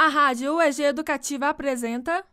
A 0.00 0.06
Rádio 0.06 0.54
UEG 0.54 0.84
Educativa 0.84 1.48
apresenta. 1.48 2.24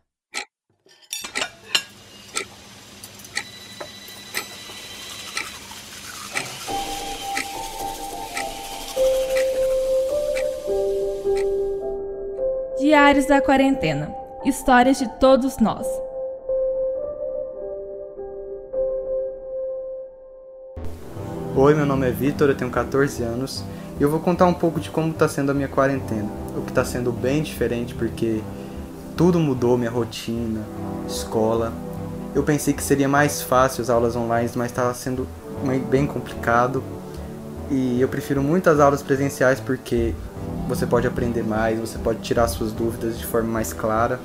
Diários 12.78 13.26
da 13.26 13.42
Quarentena 13.42 14.14
Histórias 14.44 15.00
de 15.00 15.08
todos 15.18 15.58
nós. 15.58 15.88
Oi, 21.56 21.74
meu 21.74 21.84
nome 21.84 22.08
é 22.08 22.12
Vitor, 22.12 22.48
eu 22.50 22.56
tenho 22.56 22.70
14 22.70 23.24
anos 23.24 23.64
e 23.98 24.04
eu 24.04 24.08
vou 24.08 24.20
contar 24.20 24.46
um 24.46 24.54
pouco 24.54 24.78
de 24.78 24.88
como 24.88 25.10
está 25.10 25.28
sendo 25.28 25.50
a 25.50 25.54
minha 25.54 25.66
quarentena. 25.66 26.45
O 26.56 26.62
que 26.62 26.70
está 26.70 26.84
sendo 26.84 27.12
bem 27.12 27.42
diferente 27.42 27.94
porque 27.94 28.40
tudo 29.16 29.38
mudou, 29.38 29.78
minha 29.78 29.90
rotina, 29.90 30.60
escola. 31.06 31.72
Eu 32.34 32.42
pensei 32.42 32.74
que 32.74 32.82
seria 32.82 33.08
mais 33.08 33.40
fácil 33.40 33.82
as 33.82 33.90
aulas 33.90 34.14
online, 34.16 34.50
mas 34.56 34.70
está 34.70 34.92
sendo 34.92 35.26
bem 35.88 36.06
complicado. 36.06 36.82
E 37.70 38.00
eu 38.00 38.08
prefiro 38.08 38.42
muitas 38.42 38.78
aulas 38.78 39.02
presenciais 39.02 39.58
porque 39.58 40.14
você 40.68 40.86
pode 40.86 41.06
aprender 41.06 41.42
mais, 41.42 41.78
você 41.80 41.98
pode 41.98 42.20
tirar 42.20 42.46
suas 42.48 42.72
dúvidas 42.72 43.18
de 43.18 43.26
forma 43.26 43.48
mais 43.48 43.72
clara. 43.72 44.20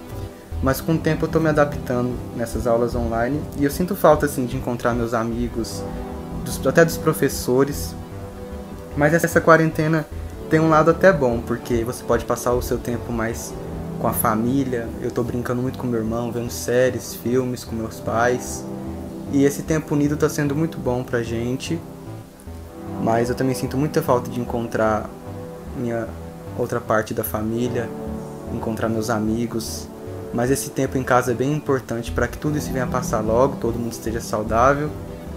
Mas 0.61 0.79
com 0.79 0.93
o 0.93 0.97
tempo 0.97 1.23
eu 1.23 1.27
estou 1.27 1.41
me 1.41 1.49
adaptando 1.49 2.13
nessas 2.35 2.67
aulas 2.67 2.93
online 2.93 3.41
e 3.57 3.63
eu 3.63 3.71
sinto 3.71 3.95
falta 3.95 4.25
assim 4.27 4.45
de 4.45 4.55
encontrar 4.55 4.93
meus 4.93 5.13
amigos, 5.13 5.83
dos, 6.45 6.65
até 6.67 6.85
dos 6.85 6.97
professores. 6.97 7.95
Mas 8.95 9.13
essa 9.13 9.41
quarentena 9.41 10.05
tem 10.51 10.59
um 10.59 10.67
lado 10.67 10.91
até 10.91 11.13
bom, 11.13 11.39
porque 11.39 11.81
você 11.81 12.03
pode 12.03 12.25
passar 12.25 12.51
o 12.51 12.61
seu 12.61 12.77
tempo 12.77 13.13
mais 13.13 13.53
com 14.01 14.07
a 14.07 14.11
família. 14.11 14.85
Eu 15.01 15.09
tô 15.09 15.23
brincando 15.23 15.61
muito 15.61 15.79
com 15.79 15.87
meu 15.87 16.01
irmão, 16.01 16.29
vendo 16.29 16.51
séries, 16.51 17.15
filmes 17.15 17.63
com 17.63 17.73
meus 17.73 18.01
pais. 18.01 18.61
E 19.31 19.45
esse 19.45 19.63
tempo 19.63 19.95
unido 19.95 20.17
tá 20.17 20.27
sendo 20.27 20.53
muito 20.53 20.77
bom 20.77 21.05
pra 21.05 21.23
gente. 21.23 21.79
Mas 23.01 23.29
eu 23.29 23.35
também 23.35 23.55
sinto 23.55 23.77
muita 23.77 24.01
falta 24.01 24.29
de 24.29 24.41
encontrar 24.41 25.09
minha 25.77 26.05
outra 26.57 26.81
parte 26.81 27.13
da 27.13 27.23
família, 27.23 27.89
encontrar 28.53 28.89
meus 28.89 29.09
amigos. 29.09 29.87
Mas 30.33 30.51
esse 30.51 30.71
tempo 30.71 30.97
em 30.97 31.03
casa 31.03 31.31
é 31.31 31.33
bem 31.33 31.53
importante 31.53 32.11
para 32.11 32.27
que 32.27 32.37
tudo 32.37 32.57
isso 32.57 32.73
venha 32.73 32.87
passar 32.87 33.21
logo, 33.21 33.55
todo 33.55 33.79
mundo 33.79 33.93
esteja 33.93 34.19
saudável 34.19 34.89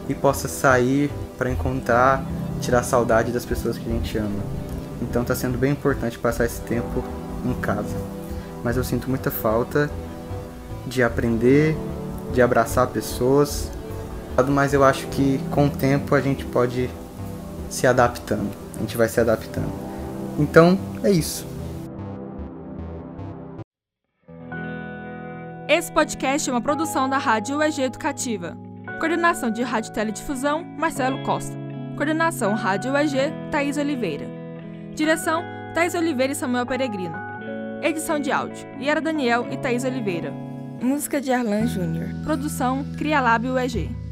e 0.09 0.15
possa 0.15 0.49
sair 0.49 1.09
para 1.39 1.49
encontrar, 1.49 2.27
tirar 2.61 2.83
saudade 2.83 3.31
das 3.31 3.47
pessoas 3.47 3.79
que 3.79 3.89
a 3.89 3.93
gente 3.93 4.19
ama. 4.19 4.64
Então 5.05 5.23
está 5.23 5.35
sendo 5.35 5.59
bem 5.59 5.73
importante 5.73 6.19
passar 6.19 6.45
esse 6.47 6.61
tempo 6.63 7.05
em 7.45 7.55
casa. 7.55 7.97
Mas 8.63 8.77
eu 8.77 8.85
sinto 8.85 9.09
muita 9.09 9.31
falta 9.31 9.91
de 10.87 11.03
aprender, 11.03 11.77
de 12.33 12.41
abraçar 12.41 12.87
pessoas, 12.89 13.71
mas 14.49 14.73
eu 14.73 14.83
acho 14.83 15.07
que 15.09 15.39
com 15.51 15.67
o 15.67 15.71
tempo 15.71 16.15
a 16.15 16.21
gente 16.21 16.45
pode 16.45 16.91
se 17.69 17.87
adaptando. 17.87 18.51
A 18.77 18.81
gente 18.81 18.97
vai 18.97 19.09
se 19.09 19.21
adaptando. 19.21 19.73
Então, 20.39 20.79
é 21.03 21.11
isso. 21.11 21.47
Esse 25.69 25.93
podcast 25.93 26.49
é 26.49 26.53
uma 26.53 26.61
produção 26.61 27.09
da 27.09 27.19
Rádio 27.19 27.59
UEG 27.59 27.83
Educativa. 27.83 28.57
Coordenação 28.99 29.51
de 29.51 29.63
Rádio 29.63 29.93
Teledifusão, 29.93 30.65
Marcelo 30.79 31.23
Costa. 31.23 31.57
Coordenação 31.97 32.55
Rádio 32.55 32.93
UEG, 32.93 33.33
Thaís 33.51 33.77
Oliveira. 33.77 34.34
Direção, 34.95 35.43
Thaís 35.75 35.93
Oliveira 35.95 36.33
e 36.33 36.37
Samuel 36.37 36.65
Peregrino. 36.67 37.17
Edição 37.83 38.21
de 38.21 38.31
áudio, 38.31 38.65
Yara 38.81 39.01
Daniel 39.01 39.45
e 39.51 39.57
Thaís 39.57 39.85
Oliveira. 39.85 40.31
Música 40.81 41.21
de 41.21 41.33
Arlan 41.33 41.67
Júnior. 41.67 42.09
Produção, 42.23 42.85
Cria 42.97 43.21
Lab 43.21 43.49
UEG. 43.49 44.04